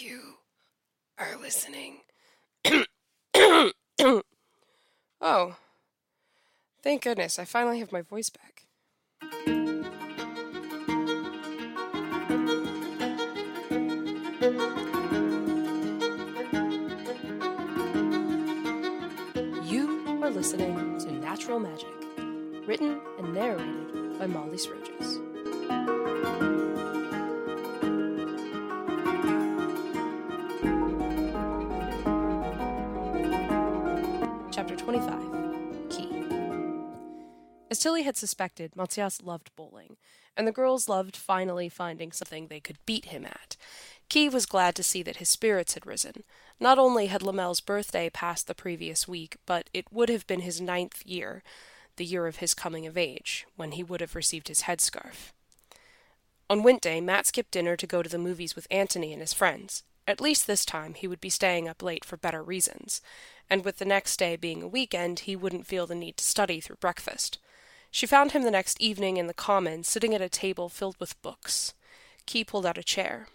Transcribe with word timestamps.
You 0.00 0.34
are 1.18 1.36
listening. 1.40 1.96
oh. 5.20 5.56
Thank 6.84 7.02
goodness, 7.02 7.40
I 7.40 7.44
finally 7.44 7.80
have 7.80 7.90
my 7.90 8.02
voice 8.02 8.30
back. 8.30 8.66
You 19.64 20.22
are 20.22 20.30
listening 20.30 20.98
to 21.00 21.10
Natural 21.10 21.58
Magic, 21.58 21.88
written 22.68 23.00
and 23.18 23.34
narrated 23.34 24.18
by 24.20 24.26
Molly 24.28 24.58
Sturgis. 24.58 25.18
25 34.88 35.90
Key. 35.90 36.08
As 37.70 37.78
Tilly 37.78 38.04
had 38.04 38.16
suspected, 38.16 38.74
Mathias 38.74 39.20
loved 39.22 39.54
bowling, 39.54 39.98
and 40.34 40.46
the 40.46 40.50
girls 40.50 40.88
loved 40.88 41.14
finally 41.14 41.68
finding 41.68 42.10
something 42.10 42.46
they 42.46 42.58
could 42.58 42.78
beat 42.86 43.04
him 43.04 43.26
at. 43.26 43.58
Key 44.08 44.30
was 44.30 44.46
glad 44.46 44.74
to 44.76 44.82
see 44.82 45.02
that 45.02 45.18
his 45.18 45.28
spirits 45.28 45.74
had 45.74 45.84
risen. 45.84 46.24
Not 46.58 46.78
only 46.78 47.08
had 47.08 47.22
Lamel's 47.22 47.60
birthday 47.60 48.08
passed 48.08 48.46
the 48.46 48.54
previous 48.54 49.06
week, 49.06 49.36
but 49.44 49.68
it 49.74 49.92
would 49.92 50.08
have 50.08 50.26
been 50.26 50.40
his 50.40 50.58
ninth 50.58 51.02
year, 51.04 51.42
the 51.96 52.06
year 52.06 52.26
of 52.26 52.36
his 52.36 52.54
coming 52.54 52.86
of 52.86 52.96
age, 52.96 53.46
when 53.56 53.72
he 53.72 53.82
would 53.82 54.00
have 54.00 54.14
received 54.14 54.48
his 54.48 54.62
headscarf. 54.62 55.34
On 56.48 56.62
Wint 56.62 56.80
Day, 56.80 57.02
Matt 57.02 57.26
skipped 57.26 57.50
dinner 57.50 57.76
to 57.76 57.86
go 57.86 58.02
to 58.02 58.08
the 58.08 58.16
movies 58.16 58.56
with 58.56 58.66
Antony 58.70 59.12
and 59.12 59.20
his 59.20 59.34
friends. 59.34 59.82
At 60.08 60.22
least 60.22 60.46
this 60.46 60.64
time 60.64 60.94
he 60.94 61.06
would 61.06 61.20
be 61.20 61.28
staying 61.28 61.68
up 61.68 61.82
late 61.82 62.02
for 62.02 62.16
better 62.16 62.42
reasons, 62.42 63.02
and 63.50 63.62
with 63.62 63.76
the 63.76 63.84
next 63.84 64.16
day 64.16 64.36
being 64.36 64.62
a 64.62 64.66
weekend, 64.66 65.20
he 65.20 65.36
wouldn't 65.36 65.66
feel 65.66 65.86
the 65.86 65.94
need 65.94 66.16
to 66.16 66.24
study 66.24 66.62
through 66.62 66.76
breakfast. 66.76 67.38
She 67.90 68.06
found 68.06 68.32
him 68.32 68.42
the 68.42 68.50
next 68.50 68.80
evening 68.80 69.18
in 69.18 69.26
the 69.26 69.34
common, 69.34 69.84
sitting 69.84 70.14
at 70.14 70.22
a 70.22 70.30
table 70.30 70.70
filled 70.70 70.96
with 70.98 71.20
books. 71.20 71.74
Key 72.24 72.42
pulled 72.42 72.64
out 72.64 72.78
a 72.78 72.82
chair. 72.82 73.28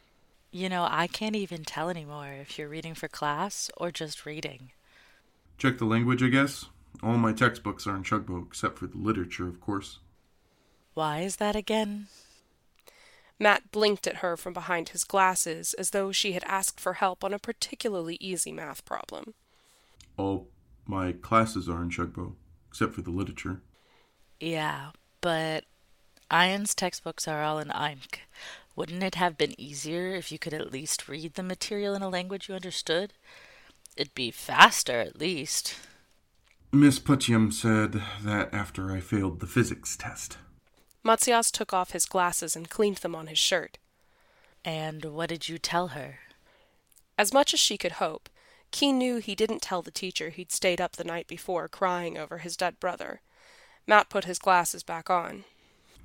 You 0.49 0.67
know, 0.67 0.87
I 0.89 1.05
can't 1.05 1.35
even 1.35 1.63
tell 1.63 1.89
anymore 1.89 2.33
if 2.41 2.57
you're 2.57 2.69
reading 2.69 2.95
for 2.95 3.07
class 3.07 3.69
or 3.77 3.91
just 3.91 4.25
reading. 4.25 4.71
Check 5.59 5.77
the 5.77 5.85
language, 5.85 6.23
I 6.23 6.29
guess. 6.29 6.65
All 7.03 7.17
my 7.17 7.33
textbooks 7.33 7.85
are 7.85 7.95
in 7.95 8.01
Chugbo, 8.01 8.47
except 8.47 8.79
for 8.79 8.87
the 8.87 8.97
literature, 8.97 9.47
of 9.47 9.61
course. 9.61 9.99
Why 10.95 11.19
is 11.19 11.35
that 11.35 11.55
again? 11.55 12.07
Matt 13.39 13.71
blinked 13.71 14.07
at 14.07 14.17
her 14.17 14.37
from 14.37 14.53
behind 14.53 14.89
his 14.89 15.03
glasses 15.03 15.73
as 15.73 15.89
though 15.89 16.11
she 16.11 16.33
had 16.33 16.43
asked 16.45 16.79
for 16.79 16.93
help 16.93 17.23
on 17.23 17.33
a 17.33 17.39
particularly 17.39 18.17
easy 18.19 18.51
math 18.51 18.85
problem. 18.85 19.33
All 20.17 20.49
my 20.85 21.13
classes 21.13 21.67
are 21.67 21.81
in 21.81 21.89
Chugbo, 21.89 22.35
except 22.69 22.93
for 22.93 23.01
the 23.01 23.11
literature. 23.11 23.61
Yeah, 24.39 24.91
but 25.21 25.65
Ian's 26.31 26.75
textbooks 26.75 27.27
are 27.27 27.43
all 27.43 27.59
in 27.59 27.69
Imk. 27.69 28.19
Wouldn't 28.75 29.03
it 29.03 29.15
have 29.15 29.37
been 29.37 29.59
easier 29.59 30.15
if 30.15 30.31
you 30.31 30.39
could 30.39 30.53
at 30.53 30.71
least 30.71 31.07
read 31.07 31.35
the 31.35 31.43
material 31.43 31.93
in 31.93 32.01
a 32.01 32.09
language 32.09 32.49
you 32.49 32.55
understood? 32.55 33.13
It'd 33.95 34.15
be 34.15 34.31
faster, 34.31 34.99
at 34.99 35.19
least. 35.19 35.75
Miss 36.71 36.97
Putcham 36.97 37.51
said 37.51 38.01
that 38.23 38.51
after 38.51 38.91
I 38.91 38.99
failed 38.99 39.39
the 39.39 39.47
physics 39.47 39.95
test. 39.95 40.37
Matzias 41.03 41.51
took 41.51 41.73
off 41.73 41.91
his 41.91 42.05
glasses 42.05 42.55
and 42.55 42.69
cleaned 42.69 42.97
them 42.97 43.15
on 43.15 43.27
his 43.27 43.37
shirt. 43.37 43.77
And 44.63 45.05
what 45.05 45.29
did 45.29 45.49
you 45.49 45.57
tell 45.57 45.89
her? 45.89 46.19
As 47.17 47.33
much 47.33 47.53
as 47.53 47.59
she 47.59 47.77
could 47.77 47.93
hope, 47.93 48.29
Key 48.71 48.91
knew 48.91 49.17
he 49.17 49.35
didn't 49.35 49.61
tell 49.61 49.83
the 49.83 49.91
teacher 49.91 50.29
he'd 50.29 50.51
stayed 50.51 50.81
up 50.81 50.93
the 50.93 51.03
night 51.03 51.27
before 51.27 51.67
crying 51.67 52.17
over 52.17 52.39
his 52.39 52.57
dead 52.57 52.79
brother. 52.79 53.21
Matt 53.85 54.09
put 54.09 54.25
his 54.25 54.39
glasses 54.39 54.81
back 54.81 55.11
on. 55.11 55.43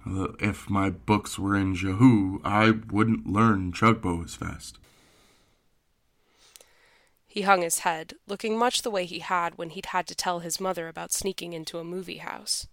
If 0.04 0.68
my 0.68 0.90
books 0.90 1.38
were 1.38 1.56
in 1.56 1.74
Jahoo, 1.74 2.40
I 2.44 2.70
wouldn't 2.90 3.26
learn 3.26 3.72
Chugbo 3.72 4.22
as 4.22 4.34
fast. 4.34 4.78
He 7.26 7.42
hung 7.42 7.62
his 7.62 7.80
head, 7.80 8.14
looking 8.26 8.58
much 8.58 8.82
the 8.82 8.90
way 8.90 9.06
he 9.06 9.20
had 9.20 9.56
when 9.56 9.70
he'd 9.70 9.86
had 9.86 10.06
to 10.08 10.14
tell 10.14 10.40
his 10.40 10.60
mother 10.60 10.88
about 10.88 11.12
sneaking 11.12 11.54
into 11.54 11.78
a 11.78 11.84
movie 11.84 12.18
house. 12.18 12.66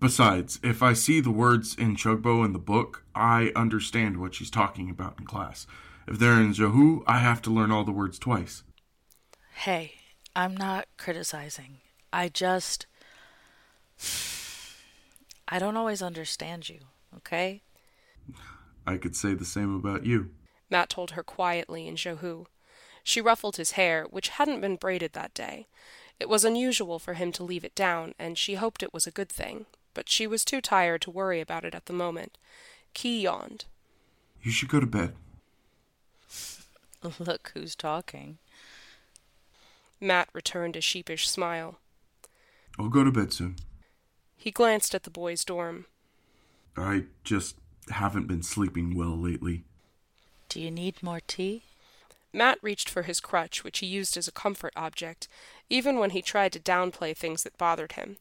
Besides, 0.00 0.60
if 0.62 0.82
I 0.82 0.92
see 0.92 1.20
the 1.20 1.30
words 1.30 1.74
in 1.74 1.96
Chugbo 1.96 2.44
in 2.44 2.52
the 2.52 2.58
book, 2.58 3.04
I 3.14 3.52
understand 3.56 4.18
what 4.18 4.34
she's 4.34 4.50
talking 4.50 4.90
about 4.90 5.18
in 5.18 5.26
class. 5.26 5.66
If 6.06 6.18
they're 6.18 6.40
in 6.40 6.52
Jahoo, 6.52 7.02
I 7.06 7.18
have 7.18 7.42
to 7.42 7.50
learn 7.50 7.70
all 7.70 7.84
the 7.84 7.92
words 7.92 8.18
twice. 8.18 8.62
Hey, 9.54 9.94
I'm 10.36 10.56
not 10.56 10.86
criticizing. 10.96 11.78
I 12.12 12.28
just. 12.28 12.86
I 15.48 15.58
don't 15.58 15.76
always 15.76 16.02
understand 16.02 16.68
you, 16.68 16.80
okay? 17.16 17.62
I 18.86 18.98
could 18.98 19.16
say 19.16 19.34
the 19.34 19.44
same 19.44 19.74
about 19.74 20.06
you. 20.06 20.30
Matt 20.70 20.90
told 20.90 21.12
her 21.12 21.22
quietly 21.22 21.88
in 21.88 21.96
Jahoo. 21.96 22.44
She 23.02 23.20
ruffled 23.20 23.56
his 23.56 23.72
hair, 23.72 24.06
which 24.10 24.28
hadn't 24.28 24.60
been 24.60 24.76
braided 24.76 25.12
that 25.14 25.34
day. 25.34 25.66
It 26.20 26.28
was 26.28 26.44
unusual 26.44 26.98
for 26.98 27.14
him 27.14 27.32
to 27.32 27.44
leave 27.44 27.64
it 27.64 27.74
down, 27.74 28.14
and 28.18 28.36
she 28.36 28.54
hoped 28.54 28.82
it 28.82 28.92
was 28.92 29.06
a 29.06 29.12
good 29.12 29.28
thing, 29.28 29.66
but 29.98 30.08
she 30.08 30.28
was 30.28 30.44
too 30.44 30.60
tired 30.60 31.02
to 31.02 31.10
worry 31.10 31.40
about 31.40 31.64
it 31.64 31.74
at 31.74 31.86
the 31.86 31.92
moment. 31.92 32.38
Key 32.94 33.22
yawned. 33.22 33.64
You 34.40 34.52
should 34.52 34.68
go 34.68 34.78
to 34.78 34.86
bed. 34.86 35.12
Look 37.18 37.50
who's 37.52 37.74
talking. 37.74 38.38
Matt 40.00 40.28
returned 40.32 40.76
a 40.76 40.80
sheepish 40.80 41.28
smile. 41.28 41.80
I'll 42.78 42.88
go 42.88 43.02
to 43.02 43.10
bed 43.10 43.32
soon. 43.32 43.56
He 44.36 44.52
glanced 44.52 44.94
at 44.94 45.02
the 45.02 45.10
boys' 45.10 45.44
dorm. 45.44 45.86
I 46.76 47.06
just 47.24 47.56
haven't 47.90 48.28
been 48.28 48.44
sleeping 48.44 48.96
well 48.96 49.18
lately. 49.18 49.64
Do 50.48 50.60
you 50.60 50.70
need 50.70 51.02
more 51.02 51.22
tea? 51.26 51.64
Matt 52.32 52.58
reached 52.62 52.88
for 52.88 53.02
his 53.02 53.20
crutch, 53.20 53.64
which 53.64 53.78
he 53.78 53.86
used 53.86 54.16
as 54.16 54.28
a 54.28 54.32
comfort 54.32 54.72
object, 54.76 55.28
even 55.70 55.98
when 55.98 56.10
he 56.10 56.22
tried 56.22 56.52
to 56.52 56.60
downplay 56.60 57.16
things 57.16 57.42
that 57.42 57.58
bothered 57.58 57.92
him. 57.92 58.18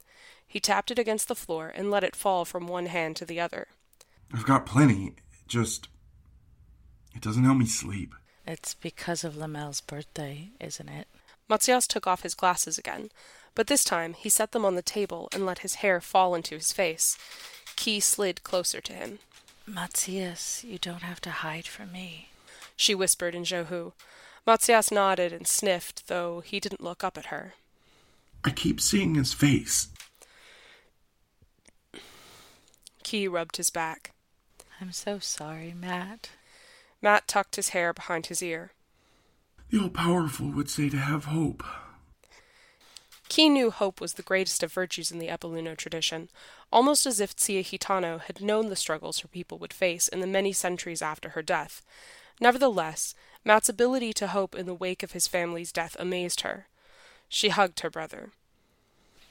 He 0.48 0.60
tapped 0.60 0.92
it 0.92 1.00
against 1.00 1.28
the 1.28 1.36
floor 1.36 1.72
and 1.76 1.92
let 1.92 2.04
it 2.04 2.16
fall 2.16 2.46
from 2.46 2.68
one 2.68 2.86
hand 2.86 3.16
to 3.18 3.26
the 3.26 3.40
other. 3.40 3.68
I've 4.34 4.46
got 4.46 4.66
plenty. 4.66 5.14
Just. 5.48 5.90
It 7.16 7.22
doesn't 7.22 7.44
help 7.44 7.58
me 7.58 7.66
sleep. 7.66 8.14
It's 8.46 8.74
because 8.74 9.24
of 9.24 9.36
Lamel's 9.36 9.82
birthday, 9.82 10.52
isn't 10.60 10.88
it? 10.88 11.08
Matzias 11.50 11.88
took 11.88 12.08
off 12.08 12.24
his 12.24 12.36
glasses 12.36 12.78
again, 12.78 13.10
but 13.56 13.68
this 13.68 13.84
time 13.84 14.14
he 14.14 14.30
set 14.30 14.52
them 14.52 14.66
on 14.66 14.76
the 14.76 14.82
table 14.82 15.28
and 15.34 15.46
let 15.46 15.60
his 15.60 15.76
hair 15.76 16.00
fall 16.00 16.36
into 16.36 16.56
his 16.56 16.72
face. 16.72 17.18
Key 17.76 18.00
slid 18.00 18.44
closer 18.44 18.80
to 18.82 18.94
him. 18.94 19.20
Matthias, 19.66 20.64
you 20.64 20.78
don't 20.78 21.04
have 21.04 21.20
to 21.22 21.30
hide 21.30 21.68
from 21.68 21.92
me. 21.92 22.30
She 22.78 22.96
whispered 22.96 23.36
in 23.36 23.44
Johu. 23.44 23.92
Matzias 24.48 24.92
nodded 24.92 25.34
and 25.34 25.46
sniffed, 25.46 26.08
though 26.08 26.40
he 26.40 26.60
didn't 26.62 26.84
look 26.84 27.04
up 27.04 27.18
at 27.18 27.26
her. 27.26 27.56
I 28.46 28.52
keep 28.52 28.80
seeing 28.80 29.16
his 29.16 29.34
face. 29.34 29.90
Key 33.04 33.28
rubbed 33.28 33.58
his 33.58 33.70
back. 33.70 34.12
I'm 34.80 34.92
so 34.92 35.20
sorry, 35.20 35.74
Matt. 35.74 36.30
Matt 37.02 37.28
tucked 37.28 37.56
his 37.56 37.70
hair 37.70 37.94
behind 37.94 38.28
his 38.28 38.42
ear. 38.42 38.72
The 39.70 39.80
all 39.80 39.90
powerful 39.90 40.52
would 40.52 40.70
say 40.70 40.88
to 40.90 40.98
have 40.98 41.26
hope. 41.26 41.64
Key 43.38 43.50
knew 43.50 43.70
hope 43.70 44.02
was 44.02 44.14
the 44.14 44.24
greatest 44.24 44.64
of 44.64 44.74
virtues 44.74 45.12
in 45.12 45.20
the 45.20 45.28
Epaluno 45.28 45.78
tradition, 45.78 46.30
almost 46.74 47.06
as 47.06 47.20
if 47.20 47.36
Tia 47.36 47.64
Hitano 47.64 48.20
had 48.20 48.42
known 48.42 48.70
the 48.70 48.76
struggles 48.76 49.20
her 49.20 49.28
people 49.28 49.60
would 49.60 49.74
face 49.74 50.08
in 50.08 50.22
the 50.22 50.26
many 50.26 50.52
centuries 50.52 51.04
after 51.04 51.30
her 51.30 51.44
death. 51.44 51.84
Nevertheless, 52.40 53.14
Matt's 53.46 53.70
ability 53.70 54.12
to 54.14 54.30
hope 54.30 54.56
in 54.56 54.66
the 54.66 54.74
wake 54.74 55.04
of 55.04 55.12
his 55.12 55.28
family's 55.28 55.72
death 55.72 55.96
amazed 56.00 56.42
her. 56.42 56.66
She 57.30 57.50
hugged 57.50 57.82
her 57.82 57.92
brother. 57.92 58.32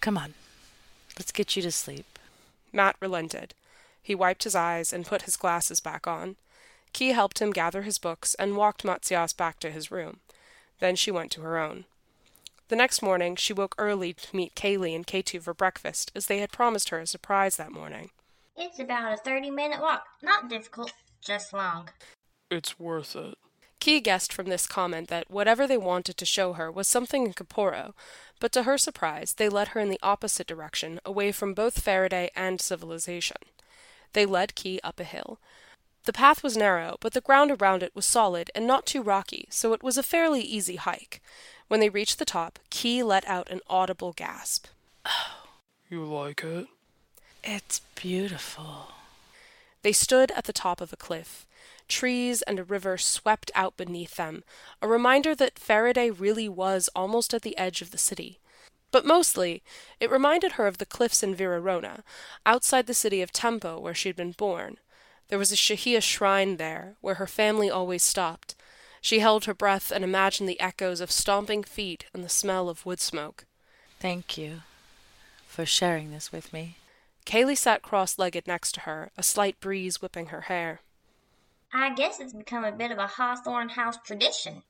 Come 0.00 0.16
on, 0.16 0.34
let's 1.18 1.32
get 1.32 1.56
you 1.56 1.62
to 1.62 1.72
sleep. 1.72 2.20
Matt 2.72 2.94
relented. 3.00 3.54
He 4.00 4.14
wiped 4.14 4.44
his 4.44 4.54
eyes 4.54 4.92
and 4.92 5.04
put 5.04 5.22
his 5.22 5.36
glasses 5.36 5.80
back 5.80 6.06
on. 6.06 6.36
Key 6.92 7.08
helped 7.08 7.40
him 7.40 7.50
gather 7.50 7.82
his 7.82 7.98
books 7.98 8.34
and 8.34 8.56
walked 8.56 8.84
Matzias 8.84 9.36
back 9.36 9.58
to 9.58 9.72
his 9.72 9.90
room. 9.90 10.20
Then 10.78 10.94
she 10.94 11.10
went 11.10 11.32
to 11.32 11.40
her 11.40 11.58
own. 11.58 11.86
The 12.68 12.76
next 12.76 13.00
morning 13.00 13.36
she 13.36 13.52
woke 13.52 13.76
early 13.78 14.12
to 14.12 14.36
meet 14.36 14.56
Kaylee 14.56 14.94
and 14.94 15.06
K2 15.06 15.40
for 15.42 15.54
breakfast, 15.54 16.10
as 16.14 16.26
they 16.26 16.38
had 16.38 16.50
promised 16.50 16.88
her 16.88 16.98
a 16.98 17.06
surprise 17.06 17.56
that 17.56 17.70
morning. 17.70 18.10
It's 18.56 18.80
about 18.80 19.12
a 19.12 19.16
30 19.16 19.50
minute 19.50 19.80
walk. 19.80 20.04
Not 20.22 20.48
difficult, 20.48 20.92
just 21.20 21.52
long. 21.52 21.90
It's 22.50 22.78
worth 22.78 23.14
it. 23.14 23.36
Key 23.78 24.00
guessed 24.00 24.32
from 24.32 24.46
this 24.46 24.66
comment 24.66 25.08
that 25.08 25.30
whatever 25.30 25.66
they 25.66 25.76
wanted 25.76 26.16
to 26.16 26.26
show 26.26 26.54
her 26.54 26.72
was 26.72 26.88
something 26.88 27.26
in 27.26 27.34
Caporo, 27.34 27.92
but 28.40 28.50
to 28.52 28.64
her 28.64 28.78
surprise, 28.78 29.34
they 29.34 29.48
led 29.48 29.68
her 29.68 29.80
in 29.80 29.90
the 29.90 30.00
opposite 30.02 30.46
direction, 30.46 30.98
away 31.04 31.30
from 31.30 31.54
both 31.54 31.82
Faraday 31.82 32.30
and 32.34 32.60
civilization. 32.60 33.36
They 34.12 34.26
led 34.26 34.56
Key 34.56 34.80
up 34.82 34.98
a 34.98 35.04
hill. 35.04 35.38
The 36.04 36.12
path 36.12 36.42
was 36.42 36.56
narrow, 36.56 36.96
but 37.00 37.12
the 37.12 37.20
ground 37.20 37.50
around 37.50 37.82
it 37.82 37.94
was 37.94 38.06
solid 38.06 38.50
and 38.54 38.66
not 38.66 38.86
too 38.86 39.02
rocky, 39.02 39.46
so 39.50 39.72
it 39.72 39.82
was 39.82 39.98
a 39.98 40.02
fairly 40.02 40.40
easy 40.40 40.76
hike. 40.76 41.20
When 41.68 41.80
they 41.80 41.88
reached 41.88 42.18
the 42.18 42.24
top, 42.24 42.58
Key 42.70 43.02
let 43.02 43.26
out 43.26 43.50
an 43.50 43.60
audible 43.68 44.12
gasp. 44.12 44.66
Oh. 45.04 45.46
You 45.88 46.04
like 46.04 46.42
it? 46.42 46.66
It's 47.44 47.80
beautiful. 47.94 48.88
They 49.82 49.92
stood 49.92 50.32
at 50.32 50.44
the 50.44 50.52
top 50.52 50.80
of 50.80 50.92
a 50.92 50.96
cliff. 50.96 51.46
Trees 51.86 52.42
and 52.42 52.58
a 52.58 52.64
river 52.64 52.98
swept 52.98 53.52
out 53.54 53.76
beneath 53.76 54.16
them, 54.16 54.42
a 54.82 54.88
reminder 54.88 55.32
that 55.36 55.60
Faraday 55.60 56.10
really 56.10 56.48
was 56.48 56.88
almost 56.96 57.32
at 57.32 57.42
the 57.42 57.56
edge 57.56 57.82
of 57.82 57.92
the 57.92 57.98
city. 57.98 58.40
But 58.90 59.06
mostly, 59.06 59.62
it 60.00 60.10
reminded 60.10 60.52
her 60.52 60.66
of 60.66 60.78
the 60.78 60.86
cliffs 60.86 61.22
in 61.22 61.36
Virarona, 61.36 62.02
outside 62.44 62.88
the 62.88 62.94
city 62.94 63.22
of 63.22 63.30
Tempo 63.30 63.78
where 63.78 63.94
she 63.94 64.08
had 64.08 64.16
been 64.16 64.32
born. 64.32 64.78
There 65.28 65.38
was 65.38 65.52
a 65.52 65.56
Shahia 65.56 66.02
shrine 66.02 66.56
there, 66.56 66.96
where 67.00 67.16
her 67.16 67.28
family 67.28 67.70
always 67.70 68.02
stopped. 68.02 68.55
She 69.06 69.20
held 69.20 69.44
her 69.44 69.54
breath 69.54 69.92
and 69.92 70.02
imagined 70.02 70.48
the 70.48 70.58
echoes 70.58 71.00
of 71.00 71.12
stomping 71.12 71.62
feet 71.62 72.06
and 72.12 72.24
the 72.24 72.28
smell 72.28 72.68
of 72.68 72.84
wood 72.84 72.98
smoke. 72.98 73.44
Thank 74.00 74.36
you 74.36 74.62
for 75.46 75.64
sharing 75.64 76.10
this 76.10 76.32
with 76.32 76.52
me. 76.52 76.78
Kaylee 77.24 77.56
sat 77.56 77.82
cross 77.82 78.18
legged 78.18 78.48
next 78.48 78.72
to 78.72 78.80
her, 78.80 79.12
a 79.16 79.22
slight 79.22 79.60
breeze 79.60 80.02
whipping 80.02 80.30
her 80.30 80.40
hair. 80.50 80.80
I 81.72 81.94
guess 81.94 82.18
it's 82.18 82.32
become 82.32 82.64
a 82.64 82.72
bit 82.72 82.90
of 82.90 82.98
a 82.98 83.06
Hawthorne 83.06 83.68
House 83.68 83.96
tradition. 84.04 84.64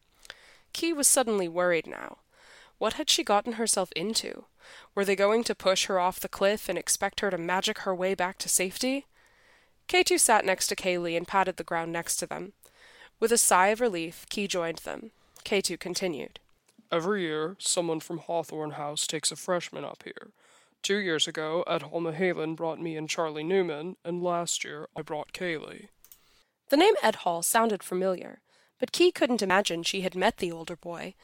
Key 0.75 0.93
was 0.93 1.09
suddenly 1.09 1.49
worried 1.49 1.87
now. 1.87 2.19
What 2.77 2.93
had 3.01 3.09
she 3.09 3.25
gotten 3.25 3.55
herself 3.55 3.91
into? 3.97 4.45
Were 4.95 5.07
they 5.07 5.17
going 5.17 5.45
to 5.45 5.55
push 5.55 5.87
her 5.87 5.99
off 5.99 6.21
the 6.21 6.29
cliff 6.29 6.69
and 6.69 6.77
expect 6.77 7.21
her 7.21 7.31
to 7.31 7.39
magic 7.39 7.79
her 7.79 7.95
way 7.95 8.15
back 8.15 8.37
to 8.41 8.51
safety? 8.51 9.07
K2 9.89 10.21
sat 10.21 10.45
next 10.45 10.67
to 10.67 10.77
Kaylee 10.77 11.17
and 11.17 11.27
patted 11.27 11.57
the 11.57 11.65
ground 11.65 11.91
next 11.91 12.17
to 12.17 12.27
them. 12.27 12.53
With 13.19 13.33
a 13.33 13.39
sigh 13.39 13.69
of 13.69 13.81
relief, 13.81 14.27
Key 14.29 14.47
joined 14.47 14.79
them. 14.79 15.11
K2 15.45 15.81
continued. 15.81 16.39
Every 16.93 17.23
year, 17.23 17.57
someone 17.59 18.01
from 18.01 18.19
Hawthorne 18.19 18.73
House 18.73 19.07
takes 19.07 19.33
a 19.33 19.37
freshman 19.37 19.85
up 19.85 20.03
here. 20.05 20.29
Two 20.83 20.99
years 20.99 21.27
ago, 21.27 21.65
Ed 21.67 21.83
Hall 21.83 22.55
brought 22.55 22.81
me 22.81 22.97
and 22.97 23.09
Charlie 23.09 23.43
Newman, 23.43 23.97
and 24.05 24.23
last 24.23 24.65
year 24.65 24.89
I 24.97 25.03
brought 25.03 25.33
Kaylee. 25.33 25.89
The 26.69 26.77
name 26.77 26.95
Ed 27.03 27.17
Hall 27.17 27.43
sounded 27.43 27.83
familiar, 27.83 28.41
but 28.79 28.93
Key 28.93 29.11
couldn't 29.11 29.43
imagine 29.43 29.83
she 29.83 30.03
had 30.03 30.15
met 30.15 30.37
the 30.37 30.53
older 30.53 30.77
boy, 30.77 31.15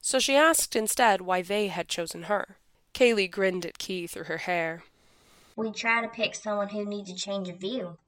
so 0.00 0.18
she 0.18 0.34
asked 0.34 0.74
instead 0.74 1.20
why 1.20 1.42
they 1.42 1.68
had 1.68 1.88
chosen 1.88 2.24
her. 2.24 2.56
Kaylee 2.94 3.30
grinned 3.30 3.66
at 3.66 3.78
Key 3.78 4.06
through 4.06 4.24
her 4.24 4.38
hair. 4.38 4.82
We 5.54 5.70
try 5.70 6.00
to 6.00 6.08
pick 6.08 6.34
someone 6.34 6.70
who 6.70 6.84
needs 6.84 7.10
a 7.10 7.14
change 7.14 7.48
of 7.48 7.58
view. 7.58 7.98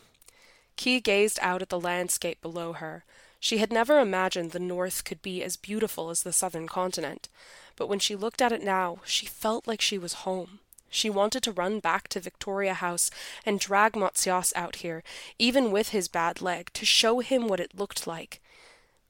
Key 0.77 1.01
gazed 1.01 1.39
out 1.43 1.63
at 1.63 1.69
the 1.69 1.79
landscape 1.79 2.41
below 2.41 2.73
her. 2.73 3.05
She 3.45 3.59
had 3.59 3.71
never 3.71 4.01
imagined 4.01 4.53
the 4.53 4.59
North 4.59 5.05
could 5.05 5.21
be 5.21 5.43
as 5.43 5.59
beautiful 5.59 6.09
as 6.09 6.23
the 6.23 6.33
southern 6.33 6.67
continent, 6.67 7.29
but 7.77 7.89
when 7.89 7.99
she 7.99 8.17
looked 8.17 8.41
at 8.41 8.53
it 8.53 8.63
now, 8.63 9.01
she 9.05 9.27
felt 9.27 9.69
like 9.69 9.83
she 9.83 9.99
was 9.99 10.25
home. 10.25 10.61
She 10.89 11.11
wanted 11.11 11.43
to 11.43 11.53
run 11.53 11.79
back 11.79 12.09
to 12.09 12.21
Victoria 12.21 12.73
House 12.73 13.11
and 13.45 13.61
drag 13.61 13.93
Matsyas 13.93 14.55
out 14.57 14.77
here, 14.77 15.03
even 15.39 15.71
with 15.71 15.91
his 15.91 16.09
bad 16.09 16.41
leg, 16.41 16.71
to 16.73 16.87
show 16.87 17.21
him 17.21 17.47
what 17.47 17.61
it 17.61 17.77
looked 17.77 18.07
like. 18.07 18.41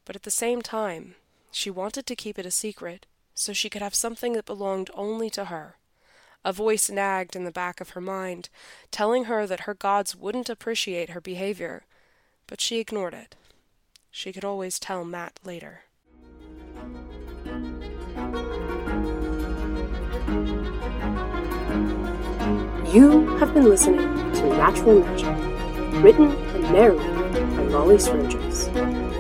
But 0.05 0.17
at 0.17 0.25
the 0.25 0.33
same 0.33 0.63
time, 0.63 1.15
she 1.53 1.71
wanted 1.71 2.05
to 2.07 2.17
keep 2.17 2.37
it 2.37 2.45
a 2.45 2.51
secret, 2.51 3.07
so 3.37 3.53
she 3.53 3.71
could 3.71 3.83
have 3.83 3.95
something 3.95 4.33
that 4.33 4.47
belonged 4.47 4.91
only 4.95 5.31
to 5.31 5.45
her. 5.45 5.77
A 6.45 6.53
voice 6.53 6.91
nagged 6.91 7.37
in 7.37 7.45
the 7.45 7.53
back 7.53 7.81
of 7.81 7.91
her 7.91 8.01
mind, 8.01 8.49
telling 8.91 9.27
her 9.27 9.47
that 9.47 9.61
her 9.61 9.75
gods 9.75 10.17
wouldn't 10.17 10.51
appreciate 10.51 11.11
her 11.11 11.21
behavior, 11.21 11.85
but 12.49 12.61
she 12.61 12.81
ignored 12.81 13.15
it. 13.15 13.37
She 14.17 14.33
could 14.33 14.45
always 14.45 14.79
tell 14.79 15.05
Matt 15.05 15.41
later. 15.45 15.81
You 22.95 23.27
have 23.39 23.53
been 23.53 23.65
listening 23.65 24.07
to 24.35 24.49
Natural 24.51 25.01
Magic, 25.01 26.05
written 26.05 26.31
and 26.31 26.63
narrated 26.73 27.57
by 27.57 27.65
Molly 27.65 27.99
Sturgis. 27.99 28.67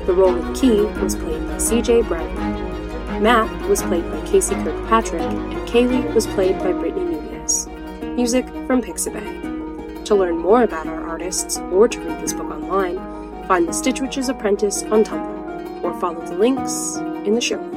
The 0.06 0.14
role 0.16 0.36
of 0.36 0.56
Key 0.56 0.82
was 1.02 1.16
played 1.16 1.44
by 1.48 1.56
CJ 1.56 2.06
Brown. 2.06 3.20
Matt 3.20 3.68
was 3.68 3.82
played 3.82 4.08
by 4.12 4.24
Casey 4.24 4.54
Kirkpatrick, 4.54 5.22
and 5.22 5.68
Kaylee 5.68 6.14
was 6.14 6.28
played 6.28 6.56
by 6.60 6.72
Brittany 6.72 7.16
Nunez. 7.16 7.66
Music 8.14 8.46
from 8.68 8.80
Pixabay. 8.80 10.04
To 10.04 10.14
learn 10.14 10.38
more 10.38 10.62
about 10.62 10.86
our 10.86 11.04
artists 11.04 11.58
or 11.72 11.88
to 11.88 12.00
read 12.00 12.22
this 12.22 12.32
book 12.32 12.52
online, 12.52 13.13
find 13.46 13.68
The 13.68 13.72
Stitch 13.72 14.00
Witch's 14.00 14.28
Apprentice 14.28 14.82
on 14.84 15.04
Tumblr, 15.04 15.82
or 15.82 15.98
follow 16.00 16.24
the 16.26 16.34
links 16.34 16.96
in 17.26 17.34
the 17.34 17.40
show. 17.40 17.73